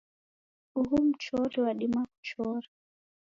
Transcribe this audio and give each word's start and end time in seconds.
Uhu 0.79 0.97
mchori 1.07 1.61
wadima 1.65 2.01
kuchora 2.11 2.67